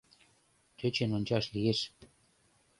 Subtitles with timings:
[0.77, 1.79] Тӧчен ончаш лиеш.